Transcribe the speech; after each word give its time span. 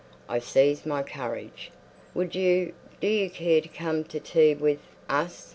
I 0.27 0.39
seized 0.39 0.87
my 0.87 1.03
courage. 1.03 1.69
"Would 2.15 2.33
you—do 2.33 3.05
you 3.07 3.29
care 3.29 3.61
to 3.61 3.69
come 3.69 4.03
to 4.05 4.19
tea 4.19 4.55
with—us?" 4.55 5.49